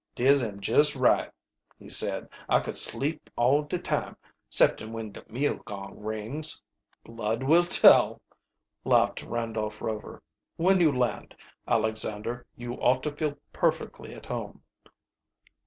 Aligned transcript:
"Dis 0.15 0.41
am 0.41 0.59
jest 0.61 0.95
right," 0.95 1.31
he 1.77 1.87
said. 1.87 2.27
"I 2.49 2.59
could 2.59 2.75
sleep 2.75 3.29
eall 3.37 3.61
de 3.61 3.77
time, 3.77 4.17
'ceptin' 4.49 4.91
when 4.91 5.11
de 5.11 5.23
meal 5.31 5.57
gong 5.57 5.99
rings." 5.99 6.59
"Blood 7.05 7.43
will 7.43 7.65
tell," 7.65 8.19
laughed 8.83 9.21
Randolph 9.21 9.79
Rover. 9.79 10.23
"When 10.55 10.81
you 10.81 10.91
land, 10.91 11.35
Alexander, 11.67 12.47
you 12.55 12.73
ought 12.81 13.03
to 13.03 13.15
feel 13.15 13.37
perfectly 13.53 14.15
at 14.15 14.25
home." 14.25 14.63